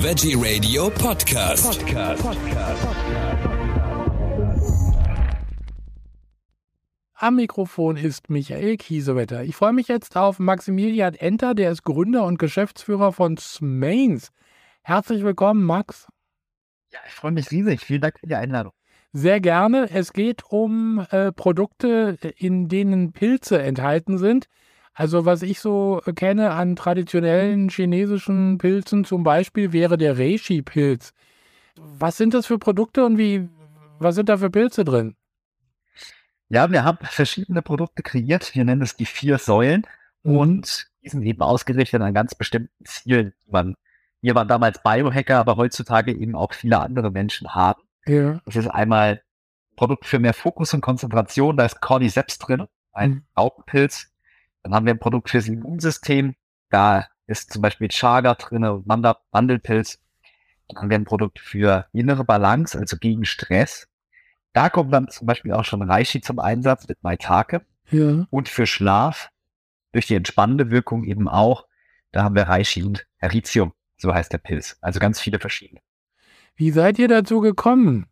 [0.00, 1.84] Veggie Radio Podcast.
[1.84, 2.24] Podcast.
[7.14, 9.42] Am Mikrofon ist Michael Kiesewetter.
[9.42, 14.30] Ich freue mich jetzt auf Maximilian Enter, der ist Gründer und Geschäftsführer von Smains.
[14.82, 16.06] Herzlich willkommen, Max.
[16.92, 17.80] Ja, ich freue mich riesig.
[17.80, 18.72] Vielen Dank für die Einladung.
[19.12, 19.90] Sehr gerne.
[19.90, 24.46] Es geht um äh, Produkte, in denen Pilze enthalten sind.
[24.98, 31.14] Also was ich so kenne an traditionellen chinesischen Pilzen zum Beispiel wäre der Reishi-Pilz.
[31.76, 33.48] Was sind das für Produkte und wie,
[34.00, 35.14] was sind da für Pilze drin?
[36.48, 38.52] Ja, wir haben verschiedene Produkte kreiert.
[38.56, 39.86] Wir nennen es die vier Säulen
[40.24, 40.36] mhm.
[40.36, 43.76] und die sind eben ausgerichtet an ganz bestimmten Zielen, die man,
[44.20, 47.82] wir waren damals Biohacker, aber heutzutage eben auch viele andere Menschen haben.
[48.04, 48.40] Ja.
[48.44, 49.22] Das ist einmal
[49.76, 53.22] Produkt für mehr Fokus und Konzentration, da ist Cordyceps drin, ein mhm.
[53.36, 54.10] Raupenpilz,
[54.62, 56.34] dann haben wir ein Produkt fürs Immunsystem.
[56.70, 60.00] Da ist zum Beispiel Chaga drin und Mandelpilz.
[60.68, 63.88] Dann haben wir ein Produkt für innere Balance, also gegen Stress.
[64.52, 67.64] Da kommt dann zum Beispiel auch schon Reishi zum Einsatz mit Maitake.
[67.90, 68.26] Ja.
[68.30, 69.30] Und für Schlaf,
[69.92, 71.66] durch die entspannende Wirkung eben auch,
[72.12, 74.76] da haben wir Reishi und Heritium, so heißt der Pilz.
[74.80, 75.80] Also ganz viele verschiedene.
[76.56, 78.06] Wie seid ihr dazu gekommen?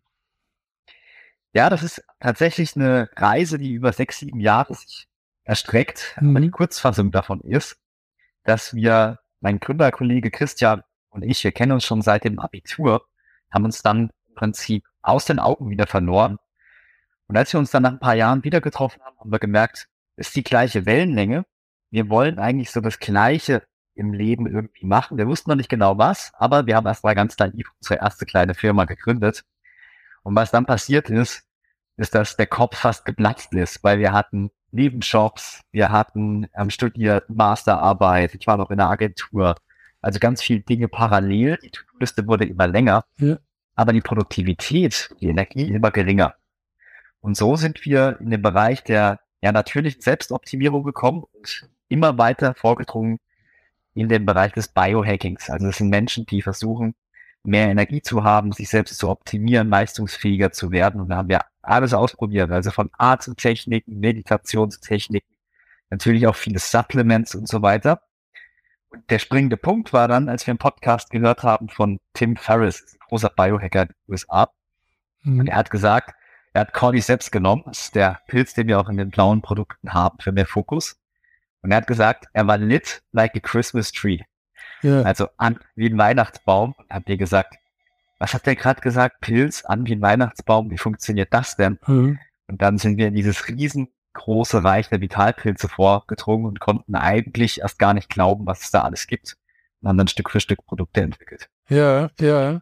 [1.52, 5.08] Ja, das ist tatsächlich eine Reise, die über sechs, sieben Jahre sich
[5.46, 6.16] erstreckt.
[6.20, 6.30] Mhm.
[6.30, 7.78] Aber die Kurzfassung davon ist,
[8.44, 13.06] dass wir, mein Gründerkollege Christian und ich, wir kennen uns schon seit dem Abitur,
[13.50, 16.38] haben uns dann im Prinzip aus den Augen wieder verloren.
[17.28, 19.88] Und als wir uns dann nach ein paar Jahren wieder getroffen haben, haben wir gemerkt,
[20.16, 21.44] es ist die gleiche Wellenlänge.
[21.90, 23.62] Wir wollen eigentlich so das Gleiche
[23.94, 25.16] im Leben irgendwie machen.
[25.16, 28.26] Wir wussten noch nicht genau was, aber wir haben erst mal ganz naiv unsere erste
[28.26, 29.44] kleine Firma gegründet.
[30.22, 31.44] Und was dann passiert ist,
[31.96, 37.28] ist, dass der Kopf fast geplatzt ist, weil wir hatten Nebenjobs, wir hatten ähm, studiert,
[37.28, 39.56] Masterarbeit, ich war noch in der Agentur.
[40.00, 41.58] Also ganz viele Dinge parallel.
[41.62, 43.38] Die To-Do-Liste wurde immer länger, ja.
[43.74, 46.34] aber die Produktivität, die Energie immer geringer.
[47.20, 52.54] Und so sind wir in den Bereich der ja natürlichen Selbstoptimierung gekommen und immer weiter
[52.54, 53.18] vorgedrungen
[53.94, 55.50] in den Bereich des Biohackings.
[55.50, 56.94] Also das sind Menschen, die versuchen,
[57.46, 61.00] mehr Energie zu haben, sich selbst zu optimieren, leistungsfähiger zu werden.
[61.00, 65.36] Und da haben wir alles ausprobiert, also von Atemtechniken, Meditationstechniken,
[65.90, 68.02] natürlich auch viele Supplements und so weiter.
[68.90, 72.96] Und der springende Punkt war dann, als wir einen Podcast gehört haben von Tim Ferriss,
[73.08, 74.48] großer Biohacker in den USA.
[75.22, 75.40] Mhm.
[75.40, 76.14] Und er hat gesagt,
[76.52, 79.92] er hat Cordyceps genommen, das ist der Pilz, den wir auch in den blauen Produkten
[79.92, 80.98] haben für mehr Fokus.
[81.62, 84.20] Und er hat gesagt, er war lit like a Christmas tree.
[84.86, 85.02] Ja.
[85.02, 86.74] Also an wie ein Weihnachtsbaum.
[86.76, 87.56] Und habt ihr gesagt,
[88.18, 89.20] was hat der gerade gesagt?
[89.20, 90.70] Pilz an wie ein Weihnachtsbaum.
[90.70, 91.78] Wie funktioniert das denn?
[91.86, 92.18] Mhm.
[92.46, 97.78] Und dann sind wir in dieses riesengroße Reich der Vitalpilze vorgedrungen und konnten eigentlich erst
[97.78, 99.36] gar nicht glauben, was es da alles gibt.
[99.80, 101.48] Und haben dann Stück für Stück Produkte entwickelt.
[101.68, 102.60] Ja, ja.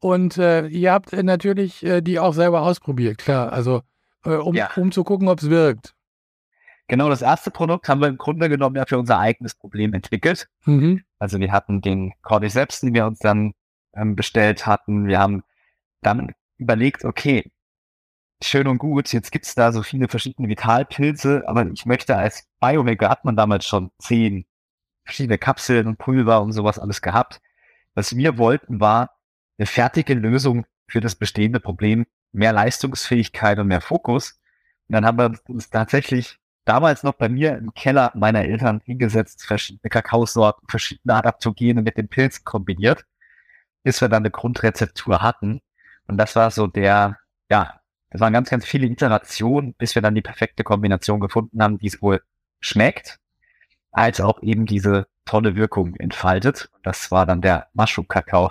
[0.00, 3.52] Und äh, ihr habt natürlich äh, die auch selber ausprobiert, klar.
[3.52, 3.82] Also
[4.24, 4.70] äh, um, ja.
[4.76, 5.94] um zu gucken, ob es wirkt.
[6.88, 10.48] Genau, das erste Produkt haben wir im Grunde genommen ja für unser eigenes Problem entwickelt.
[10.66, 11.02] Mhm.
[11.24, 13.54] Also wir hatten den Cordyceps, den wir uns dann
[13.94, 15.06] ähm, bestellt hatten.
[15.06, 15.42] Wir haben
[16.02, 17.50] dann überlegt, okay,
[18.42, 23.08] schön und gut, jetzt gibt's da so viele verschiedene Vitalpilze, aber ich möchte als Biomaker
[23.08, 24.44] hat man damals schon zehn
[25.06, 27.40] verschiedene Kapseln und Pulver und sowas alles gehabt.
[27.94, 29.16] Was wir wollten, war
[29.56, 34.42] eine fertige Lösung für das bestehende Problem, mehr Leistungsfähigkeit und mehr Fokus.
[34.88, 39.44] Und dann haben wir uns tatsächlich damals noch bei mir im Keller meiner Eltern hingesetzt,
[39.46, 43.04] verschiedene Kakaosorten, verschiedene Adaptogene mit dem Pilz kombiniert
[43.84, 45.60] bis wir dann eine Grundrezeptur hatten.
[46.08, 47.80] Und das war so der, ja,
[48.10, 51.86] das waren ganz, ganz viele Iterationen, bis wir dann die perfekte Kombination gefunden haben, die
[51.86, 52.22] es wohl
[52.60, 53.18] schmeckt,
[53.92, 56.70] als auch eben diese tolle Wirkung entfaltet.
[56.72, 58.50] Und das war dann der Mushroom Kakao,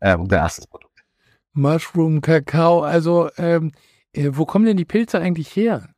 [0.00, 1.04] äh, unser erstes Produkt.
[1.52, 3.72] Mushroom Kakao, also ähm,
[4.12, 5.93] äh, wo kommen denn die Pilze eigentlich her?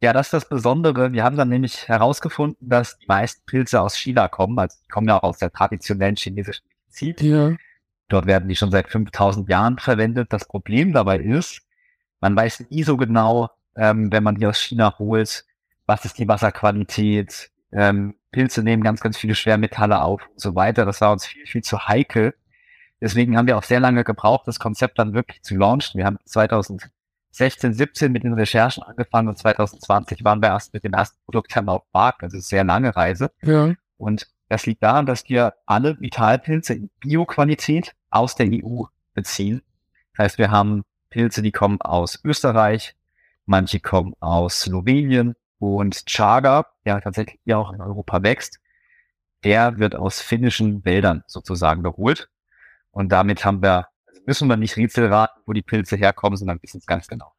[0.00, 1.12] Ja, das ist das Besondere.
[1.12, 4.58] Wir haben dann nämlich herausgefunden, dass die meisten Pilze aus China kommen.
[4.58, 7.20] Also die kommen ja auch aus der traditionellen chinesischen zieht.
[7.20, 7.56] Ja.
[8.08, 10.32] Dort werden die schon seit 5000 Jahren verwendet.
[10.32, 11.62] Das Problem dabei ist,
[12.20, 15.44] man weiß nie so genau, ähm, wenn man die aus China holt,
[15.86, 17.50] was ist die Wasserqualität.
[17.72, 20.84] Ähm, Pilze nehmen ganz, ganz viele Schwermetalle auf und so weiter.
[20.84, 22.34] Das war uns viel, viel zu heikel.
[23.00, 25.98] Deswegen haben wir auch sehr lange gebraucht, das Konzept dann wirklich zu launchen.
[25.98, 26.18] Wir haben
[27.38, 31.56] 2016, 17 mit den Recherchen angefangen und 2020 waren wir erst mit dem ersten Produkt
[31.56, 32.22] auf dem Markt.
[32.22, 33.30] Also sehr lange Reise.
[33.42, 33.72] Ja.
[33.96, 39.62] Und das liegt daran, dass wir alle Vitalpilze in Bioqualität aus der EU beziehen.
[40.16, 42.96] Das heißt, wir haben Pilze, die kommen aus Österreich,
[43.46, 48.58] manche kommen aus Slowenien und Chaga, der tatsächlich hier auch in Europa wächst.
[49.44, 52.28] der wird aus finnischen Wäldern sozusagen geholt.
[52.90, 56.62] Und damit haben wir, also müssen wir nicht Rätsel raten, wo die Pilze herkommen, sondern
[56.62, 57.32] wissen es ganz genau.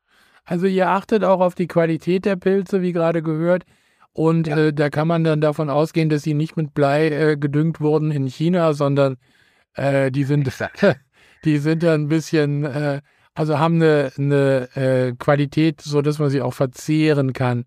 [0.46, 3.66] Also ihr achtet auch auf die Qualität der Pilze, wie gerade gehört.
[4.14, 4.58] Und ja.
[4.58, 8.12] äh, da kann man dann davon ausgehen, dass sie nicht mit Blei äh, gedüngt wurden
[8.12, 9.18] in China, sondern
[9.76, 10.52] äh, die sind,
[11.46, 13.02] die sind ja ein bisschen, äh,
[13.36, 17.66] also haben eine, eine äh, Qualität, so dass man sie auch verzehren kann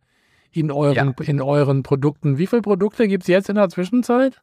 [0.50, 1.24] in euren, ja.
[1.24, 2.36] in euren Produkten.
[2.36, 4.42] Wie viele Produkte gibt es jetzt in der Zwischenzeit?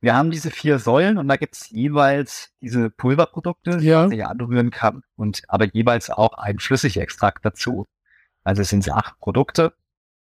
[0.00, 4.06] Wir haben diese vier Säulen und da gibt es jeweils diese Pulverprodukte, ja.
[4.08, 7.86] die man anrühren kann und aber jeweils auch ein Flüssigextrakt dazu.
[8.42, 9.74] Also es sind acht Produkte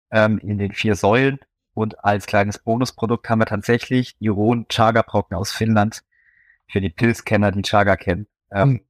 [0.09, 1.39] ähm, in den vier Säulen
[1.73, 6.03] und als kleines Bonusprodukt haben wir tatsächlich die rohen Chaga-Brocken aus Finnland
[6.69, 8.81] für die Pilzkenner, die Chaga kennen, ähm, hm.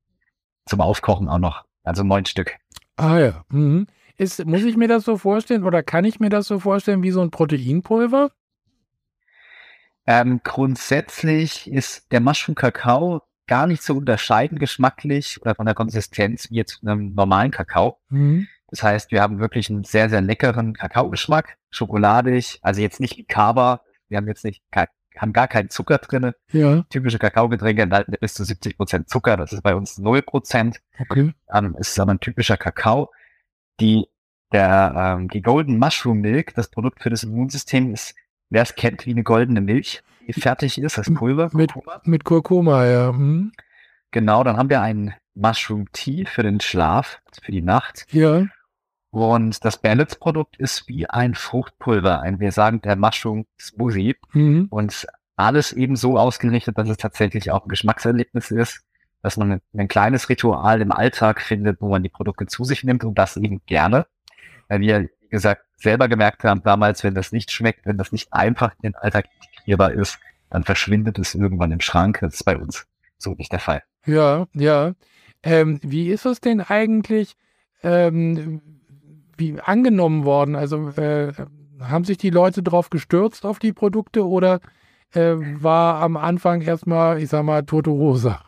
[0.65, 1.65] zum Aufkochen auch noch.
[1.83, 2.55] Also neun Stück.
[2.97, 3.45] Ah ja.
[3.49, 3.87] Mhm.
[4.17, 7.11] Ist, muss ich mir das so vorstellen oder kann ich mir das so vorstellen wie
[7.11, 8.31] so ein Proteinpulver?
[10.07, 16.49] Ähm, grundsätzlich ist der Mushroom Kakao gar nicht so unterscheidend geschmacklich oder von der Konsistenz
[16.49, 17.99] wie jetzt einem normalen Kakao.
[18.09, 18.47] Mhm.
[18.69, 23.81] Das heißt, wir haben wirklich einen sehr, sehr leckeren Kakaogeschmack, schokoladig, also jetzt nicht Kaba.
[24.09, 24.61] Wir haben jetzt nicht,
[25.17, 26.35] haben gar keinen Zucker drinne.
[26.51, 26.83] Ja.
[26.89, 29.37] Typische Kakaogetränke enthalten bis zu 70 Prozent Zucker.
[29.37, 30.81] Das ist bei uns 0 Prozent.
[30.99, 31.33] Okay.
[31.53, 33.11] Ähm, es ist aber ein typischer Kakao.
[33.79, 34.07] Die,
[34.51, 38.15] der, ähm, die Golden Mushroom Milk, das Produkt für das Immunsystem, ist,
[38.49, 41.49] wer es kennt, wie eine goldene Milch, die fertig ist, das Pulver.
[41.53, 41.73] Mit,
[42.03, 43.09] mit Kurkuma, ja.
[43.09, 43.51] Hm.
[44.11, 48.05] Genau, dann haben wir einen Mushroom Tea für den Schlaf, für die Nacht.
[48.11, 48.45] Ja.
[49.11, 54.15] Und das Balance-Produkt ist wie ein Fruchtpulver, ein, wir sagen, der Mushroom Smoothie.
[54.33, 54.67] Mhm.
[54.69, 58.83] Und alles eben so ausgerichtet, dass es tatsächlich auch ein Geschmackserlebnis ist
[59.21, 63.03] dass man ein kleines Ritual im Alltag findet, wo man die Produkte zu sich nimmt
[63.03, 64.05] und das eben gerne.
[64.67, 68.33] Weil wir, wie gesagt, selber gemerkt haben damals, wenn das nicht schmeckt, wenn das nicht
[68.33, 70.19] einfach in den Alltag integrierbar ist,
[70.49, 72.19] dann verschwindet es irgendwann im Schrank.
[72.21, 72.87] Das ist bei uns
[73.17, 73.83] so nicht der Fall.
[74.05, 74.93] Ja, ja.
[75.43, 77.35] Ähm, wie ist es denn eigentlich
[77.83, 78.61] ähm,
[79.37, 80.55] wie angenommen worden?
[80.55, 81.33] Also äh,
[81.79, 84.61] haben sich die Leute drauf gestürzt auf die Produkte oder
[85.13, 88.41] äh, war am Anfang erstmal, ich sag mal, tote Rosa?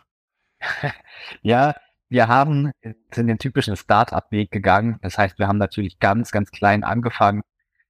[1.41, 1.75] ja,
[2.09, 2.71] wir haben,
[3.13, 4.97] sind den typischen Start-up-Weg gegangen.
[5.01, 7.43] Das heißt, wir haben natürlich ganz, ganz klein angefangen.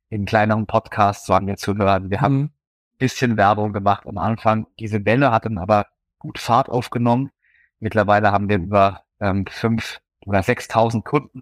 [0.09, 2.09] In kleineren Podcasts waren wir zu hören.
[2.09, 2.51] Wir haben mhm.
[2.97, 4.67] bisschen Werbung gemacht am Anfang.
[4.79, 5.87] Diese Welle hat dann aber
[6.19, 7.31] gut Fahrt aufgenommen.
[7.79, 11.41] Mittlerweile haben wir über ähm, fünf oder sechstausend Kunden,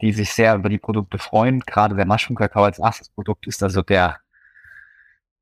[0.00, 1.60] die sich sehr über die Produkte freuen.
[1.60, 4.18] Gerade der Mushroom Kakao als erstes Produkt ist also der,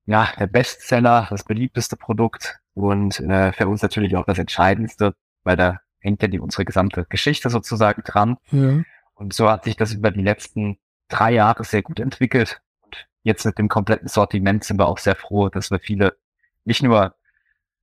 [0.07, 2.59] ja, der Bestseller, das beliebteste Produkt.
[2.75, 5.15] Und äh, für uns natürlich auch das Entscheidendste,
[5.45, 8.39] weil da hängt ja die, unsere gesamte Geschichte sozusagen dran.
[8.51, 8.83] Ja.
[9.15, 12.63] Und so hat sich das über die letzten drei Jahre sehr gut entwickelt.
[12.83, 16.17] Und jetzt mit dem kompletten Sortiment sind wir auch sehr froh, dass wir viele,
[16.65, 17.15] nicht nur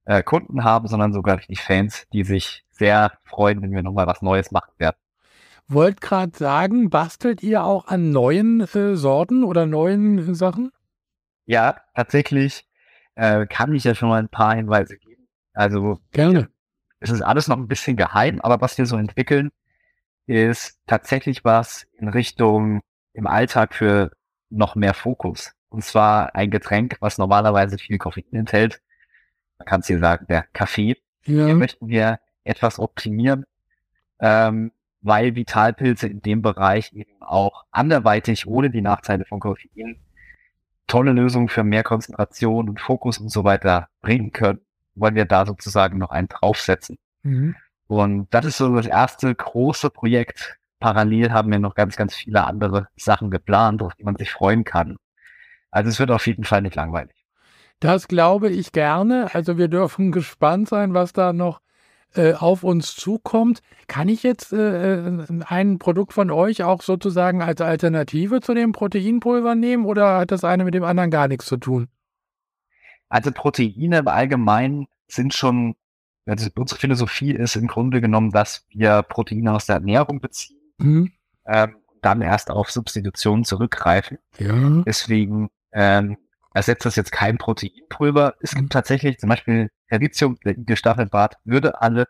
[0.06, 4.22] äh, Kunden haben, sondern sogar die Fans, die sich sehr freuen, wenn wir nochmal was
[4.22, 4.98] Neues machen werden.
[5.68, 10.72] Wollt gerade sagen, bastelt ihr auch an neuen äh, Sorten oder neuen Sachen?
[11.46, 12.68] Ja, tatsächlich
[13.16, 15.28] äh, kann ich ja schon mal ein paar Hinweise geben.
[15.54, 16.50] Also gerne.
[17.04, 19.52] Es ist alles noch ein bisschen geheim, aber was wir so entwickeln,
[20.26, 24.12] ist tatsächlich was in Richtung im Alltag für
[24.50, 25.52] noch mehr Fokus.
[25.68, 28.82] Und zwar ein Getränk, was normalerweise viel Koffein enthält.
[29.58, 30.96] Man kann es hier sagen, der Kaffee.
[31.26, 31.48] Ja.
[31.48, 33.46] Hier möchten wir etwas optimieren,
[34.20, 40.00] ähm, weil Vitalpilze in dem Bereich eben auch anderweitig ohne die Nachteile von Koffein
[40.88, 44.60] tolle Lösungen für mehr Konzentration und Fokus und so weiter bringen können,
[44.96, 46.98] wollen wir da sozusagen noch einen draufsetzen.
[47.24, 47.56] Mhm.
[47.88, 50.58] Und das ist so das erste große Projekt.
[50.80, 54.64] Parallel haben wir noch ganz, ganz viele andere Sachen geplant, auf die man sich freuen
[54.64, 54.98] kann.
[55.72, 57.26] Also es wird auf jeden Fall nicht langweilig.
[57.80, 59.34] Das glaube ich gerne.
[59.34, 61.60] Also wir dürfen gespannt sein, was da noch
[62.16, 63.62] äh, auf uns zukommt.
[63.88, 68.72] Kann ich jetzt äh, äh, ein Produkt von euch auch sozusagen als Alternative zu dem
[68.72, 71.88] Proteinpulver nehmen oder hat das eine mit dem anderen gar nichts zu tun?
[73.14, 75.76] Also Proteine im Allgemeinen sind schon,
[76.26, 81.12] also unsere Philosophie ist im Grunde genommen, dass wir Proteine aus der Ernährung beziehen, mhm.
[81.46, 84.18] ähm, dann erst auf Substitutionen zurückgreifen.
[84.40, 84.82] Ja.
[84.88, 86.18] Deswegen ähm,
[86.56, 88.34] ersetzt das jetzt kein Proteinpulver.
[88.40, 92.08] Es gibt tatsächlich zum Beispiel Heritium, der Stachelbart, würde alle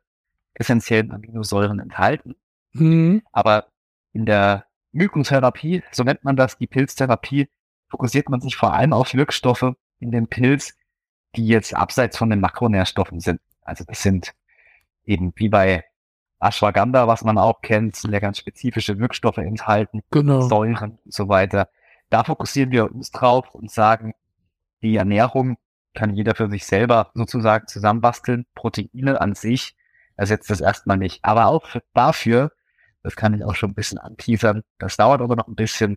[0.53, 2.35] essentiellen Aminosäuren enthalten.
[2.71, 3.23] Mhm.
[3.33, 3.67] Aber
[4.13, 7.49] in der Mykotherapie, so nennt man das, die Pilztherapie,
[7.89, 10.77] fokussiert man sich vor allem auf Wirkstoffe in dem Pilz,
[11.35, 13.39] die jetzt abseits von den Makronährstoffen sind.
[13.61, 14.33] Also das sind
[15.05, 15.83] eben wie bei
[16.39, 20.41] Ashwagandha, was man auch kennt, sind ja ganz spezifische Wirkstoffe enthalten, genau.
[20.41, 21.69] Säuren und so weiter.
[22.09, 24.13] Da fokussieren wir uns drauf und sagen,
[24.81, 25.57] die Ernährung
[25.93, 28.45] kann jeder für sich selber sozusagen zusammenbasteln.
[28.55, 29.75] Proteine an sich
[30.15, 31.23] ersetzt das erstmal nicht.
[31.23, 32.51] Aber auch dafür,
[33.03, 35.95] das kann ich auch schon ein bisschen anteasern, das dauert aber noch ein bisschen,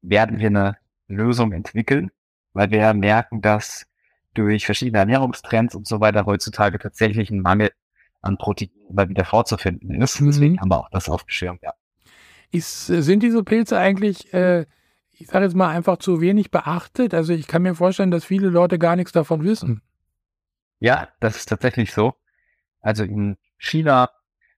[0.00, 2.10] werden wir eine Lösung entwickeln,
[2.54, 3.86] weil wir merken, dass
[4.34, 7.70] durch verschiedene Ernährungstrends und so weiter heutzutage tatsächlich ein Mangel
[8.20, 10.20] an Proteinen immer wieder vorzufinden ist.
[10.20, 10.26] Mhm.
[10.26, 11.74] Deswegen haben wir auch das aufgeschirmt, ja.
[12.50, 14.66] Ist, sind diese Pilze eigentlich, äh,
[15.10, 17.14] ich sage jetzt mal, einfach zu wenig beachtet?
[17.14, 19.80] Also ich kann mir vorstellen, dass viele Leute gar nichts davon wissen.
[20.78, 22.14] Ja, das ist tatsächlich so.
[22.80, 24.10] Also in China,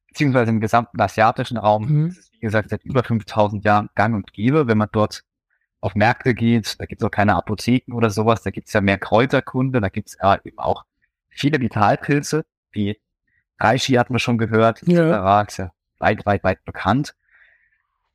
[0.08, 2.06] beziehungsweise im gesamten asiatischen Raum, mhm.
[2.06, 5.22] ist es, wie gesagt, seit über 5000 Jahren gang und gäbe, wenn man dort
[5.84, 8.80] auf Märkte geht, da gibt es auch keine Apotheken oder sowas, da gibt es ja
[8.80, 10.84] mehr Kräuterkunde, da gibt es ja eben auch
[11.28, 12.98] viele Vitalpilze, wie
[13.60, 15.42] Reishi hatten wir schon gehört, ja.
[15.42, 17.14] ist ja weit, weit, weit bekannt.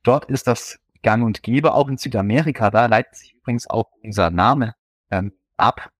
[0.02, 4.30] Dort ist das gang und gäbe, auch in Südamerika, da leitet sich übrigens auch unser
[4.30, 4.74] Name
[5.12, 5.92] ähm, ab,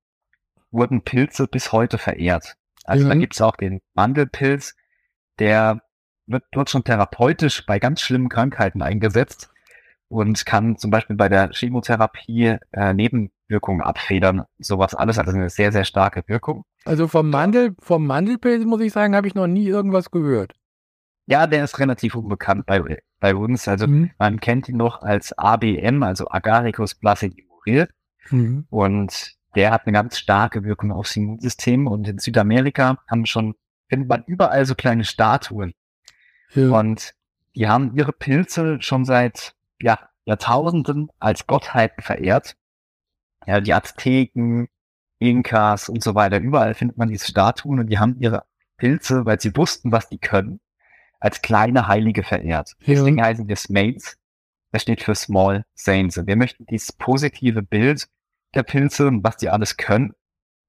[0.72, 2.56] wurden Pilze bis heute verehrt.
[2.82, 3.14] Also ja.
[3.14, 4.74] da gibt es auch den Mandelpilz,
[5.38, 5.82] der
[6.26, 9.50] wird dort schon therapeutisch bei ganz schlimmen Krankheiten eingesetzt
[10.10, 15.70] und kann zum Beispiel bei der Chemotherapie äh, Nebenwirkungen abfedern, sowas alles, also eine sehr,
[15.70, 16.64] sehr starke Wirkung.
[16.84, 20.52] Also vom Mandel, vom Mandelpilz muss ich sagen, habe ich noch nie irgendwas gehört.
[21.26, 23.68] Ja, der ist relativ unbekannt bei, bei uns.
[23.68, 24.10] Also mhm.
[24.18, 27.88] man kennt ihn noch als ABM, also Agaricus placidimuril.
[28.30, 28.66] Mhm.
[28.68, 31.86] Und der hat eine ganz starke Wirkung aufs Immunsystem.
[31.86, 33.54] Und in Südamerika haben schon,
[33.88, 35.72] findet man überall so kleine Statuen.
[36.54, 36.70] Ja.
[36.70, 37.14] Und
[37.54, 42.56] die haben ihre Pilze schon seit ja, Jahrtausenden als Gottheiten verehrt.
[43.46, 44.68] Ja, die Azteken,
[45.18, 48.44] Inkas und so weiter, überall findet man diese Statuen und die haben ihre
[48.76, 50.60] Pilze, weil sie wussten, was die können,
[51.20, 52.74] als kleine Heilige verehrt.
[52.80, 52.94] Ja.
[52.94, 54.16] Deswegen heißen wir Smates.
[54.72, 56.18] Das steht für Small Saints.
[56.26, 58.08] Wir möchten dieses positive Bild
[58.54, 60.14] der Pilze und was die alles können.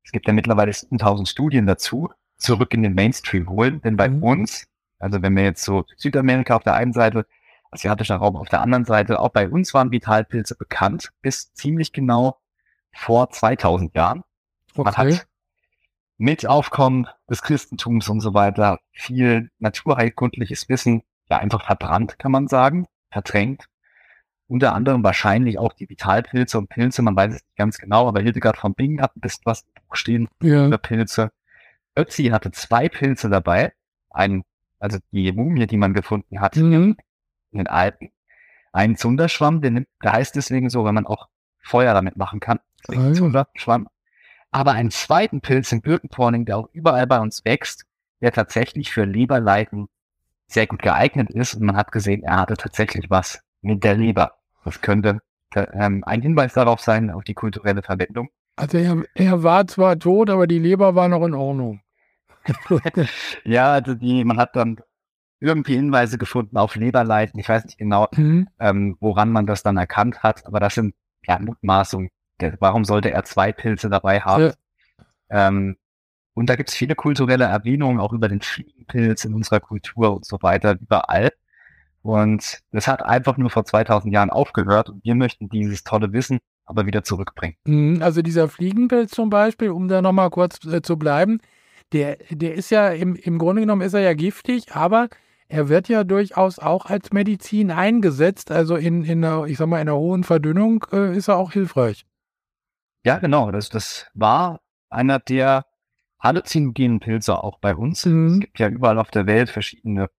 [0.04, 3.82] Es gibt ja mittlerweile 7000 Studien dazu, zurück in den Mainstream holen.
[3.82, 4.24] Denn bei mhm.
[4.24, 4.68] uns,
[5.00, 7.26] also wenn wir jetzt so Südamerika auf der einen Seite,
[7.72, 9.20] asiatischer Raum auf der anderen Seite.
[9.20, 12.38] Auch bei uns waren Vitalpilze bekannt, bis ziemlich genau
[12.94, 14.24] vor 2000 Jahren.
[14.76, 14.84] Okay.
[14.84, 15.28] Man hat
[16.18, 22.48] mit Aufkommen des Christentums und so weiter viel naturheilkundliches Wissen ja einfach verbrannt, kann man
[22.48, 23.66] sagen, verdrängt.
[24.48, 28.20] Unter anderem wahrscheinlich auch die Vitalpilze und Pilze, man weiß es nicht ganz genau, aber
[28.20, 30.68] Hildegard von Bingen hat ein bisschen was im Buch stehen ja.
[30.68, 31.32] über Pilze.
[31.98, 33.72] Ötzi hatte zwei Pilze dabei,
[34.10, 34.44] ein,
[34.80, 36.98] also die Mumie, die man gefunden hat, mhm
[37.52, 38.12] in den Alpen.
[38.74, 41.28] Ein Zunderschwamm, der, nimmt, der heißt deswegen so, wenn man auch
[41.60, 42.60] Feuer damit machen kann.
[42.88, 43.88] Ah, Zunderschwamm.
[44.52, 47.86] Aber einen zweiten Pilz, den Birkenporning, der auch überall bei uns wächst,
[48.22, 49.88] der tatsächlich für Leberleiden
[50.48, 51.56] sehr gut geeignet ist.
[51.56, 54.34] Und man hat gesehen, er hatte tatsächlich was mit der Leber.
[54.66, 55.22] Das könnte
[55.56, 58.30] ähm, ein Hinweis darauf sein, auf die kulturelle Verwendung.
[58.56, 61.82] Also er, er war zwar tot, aber die Leber war noch in Ordnung.
[63.44, 64.80] ja, also die, man hat dann
[65.42, 67.40] irgendwie Hinweise gefunden auf Leberleiten.
[67.40, 68.48] Ich weiß nicht genau, mhm.
[68.60, 70.94] ähm, woran man das dann erkannt hat, aber das sind
[71.28, 72.10] ja Mutmaßungen.
[72.60, 74.54] Warum sollte er zwei Pilze dabei haben?
[75.30, 75.48] Ja.
[75.48, 75.78] Ähm,
[76.34, 80.26] und da gibt es viele kulturelle Erwähnungen auch über den Fliegenpilz in unserer Kultur und
[80.26, 81.32] so weiter, überall.
[82.04, 86.40] Und das hat einfach nur vor 2000 Jahren aufgehört und wir möchten dieses tolle Wissen
[86.66, 87.58] aber wieder zurückbringen.
[87.66, 91.40] Mhm, also dieser Fliegenpilz zum Beispiel, um da nochmal kurz äh, zu bleiben,
[91.92, 95.10] der, der ist ja im, im Grunde genommen ist er ja giftig, aber
[95.52, 98.52] er wird ja durchaus auch als Medizin eingesetzt.
[98.52, 101.52] Also in, in einer, ich sag mal, in einer hohen Verdünnung äh, ist er auch
[101.52, 102.06] hilfreich.
[103.04, 103.52] Ja, genau.
[103.52, 105.66] Das, das war einer der
[106.20, 108.06] halluzinogenen Pilze auch bei uns.
[108.06, 108.28] Mhm.
[108.28, 110.10] Es gibt ja überall auf der Welt verschiedene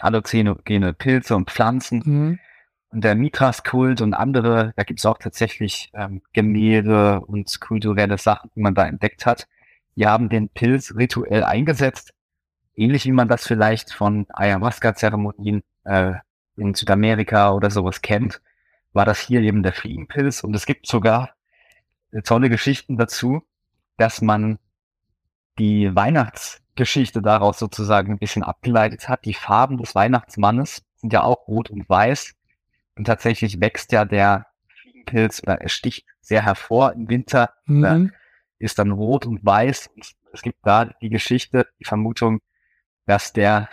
[0.00, 2.02] halluzinogene Pilze und Pflanzen.
[2.04, 2.38] Mhm.
[2.90, 8.50] Und der Mitras-Kult und andere, da gibt es auch tatsächlich ähm, Gemälde und kulturelle Sachen,
[8.54, 9.48] die man da entdeckt hat.
[9.96, 12.14] Die haben den Pilz rituell eingesetzt
[12.76, 16.14] ähnlich wie man das vielleicht von Ayahuasca-Zeremonien äh,
[16.56, 18.40] in Südamerika oder sowas kennt,
[18.92, 20.44] war das hier eben der Fliegenpilz.
[20.44, 21.34] Und es gibt sogar
[22.12, 23.42] äh, tolle Geschichten dazu,
[23.96, 24.58] dass man
[25.58, 29.24] die Weihnachtsgeschichte daraus sozusagen ein bisschen abgeleitet hat.
[29.24, 32.34] Die Farben des Weihnachtsmannes sind ja auch rot und weiß.
[32.96, 38.12] Und tatsächlich wächst ja der Fliegenpilz oder er sticht sehr hervor im Winter, mhm.
[38.58, 39.90] ist dann rot und weiß.
[39.94, 42.40] Und es gibt da die Geschichte, die Vermutung,
[43.06, 43.68] dass der,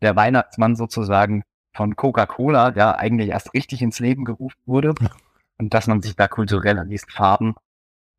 [0.00, 1.44] der Weihnachtsmann sozusagen
[1.74, 4.94] von Coca-Cola, der eigentlich erst richtig ins Leben gerufen wurde
[5.58, 7.54] und dass man sich da kulturell an diesen Farben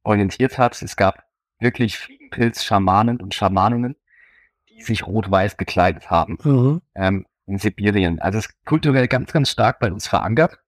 [0.03, 0.81] orientiert hat.
[0.81, 1.23] Es gab
[1.59, 3.95] wirklich Fliegenpilz-Schamanen und Schamaninnen,
[4.69, 6.81] die sich rot-weiß gekleidet haben mhm.
[6.95, 8.19] ähm, in Sibirien.
[8.19, 10.59] Also es ist kulturell ganz, ganz stark bei uns verankert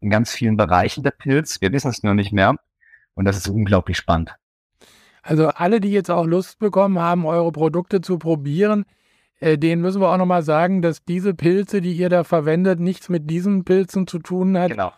[0.00, 1.60] in ganz vielen Bereichen der Pilz.
[1.60, 2.56] Wir wissen es nur nicht mehr
[3.14, 4.34] und das ist unglaublich spannend.
[5.28, 8.86] Also alle, die jetzt auch Lust bekommen haben, eure Produkte zu probieren,
[9.40, 13.10] äh, denen müssen wir auch nochmal sagen, dass diese Pilze, die ihr da verwendet, nichts
[13.10, 14.70] mit diesen Pilzen zu tun hat.
[14.70, 14.90] Genau.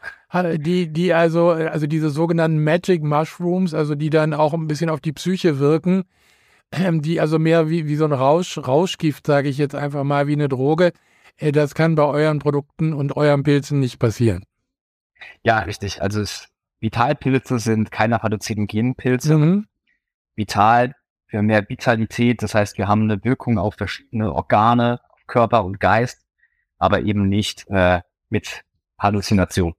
[0.57, 5.01] Die, die also, also diese sogenannten Magic Mushrooms, also die dann auch ein bisschen auf
[5.01, 6.05] die Psyche wirken,
[6.71, 10.29] ähm, die also mehr wie, wie so ein Rausch, Rauschgift, sage ich jetzt einfach mal,
[10.29, 10.93] wie eine Droge.
[11.39, 14.45] Äh, das kann bei euren Produkten und euren Pilzen nicht passieren.
[15.43, 16.01] Ja, richtig.
[16.01, 16.47] Also es,
[16.79, 19.37] Vitalpilze sind keine halluzinogenen Pilze.
[19.37, 19.67] Mhm.
[20.40, 20.94] Vital
[21.26, 26.26] für mehr Vitalität, das heißt, wir haben eine Wirkung auf verschiedene Organe, Körper und Geist,
[26.78, 28.62] aber eben nicht äh, mit
[28.99, 29.75] Halluzination.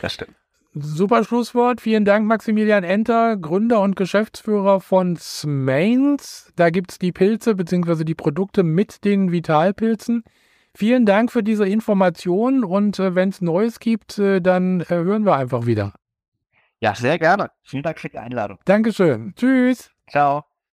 [0.00, 0.34] Das stimmt.
[0.72, 1.80] Super Schlusswort.
[1.80, 6.52] Vielen Dank, Maximilian Enter, Gründer und Geschäftsführer von Smains.
[6.56, 8.04] Da gibt es die Pilze bzw.
[8.04, 10.22] die Produkte mit den Vitalpilzen.
[10.74, 15.24] Vielen Dank für diese Information und äh, wenn es Neues gibt, äh, dann äh, hören
[15.26, 15.92] wir einfach wieder.
[16.80, 17.50] Ja, sehr gerne.
[17.62, 18.58] Vielen Dank für die Einladung.
[18.64, 19.34] Dankeschön.
[19.36, 19.90] Tschüss.
[20.08, 20.49] Ciao.